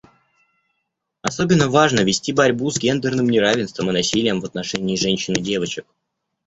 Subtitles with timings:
[1.21, 5.85] Особенно важно вести борьбу с гендерным неравенством и насилием в отношении женщин и девочек.